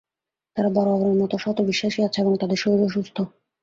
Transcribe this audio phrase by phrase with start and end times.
[0.57, 3.17] তারা বরাবরের মত সৎ ও বিশ্বাসী আছে এবং তাদের শরীরও সুস্থ।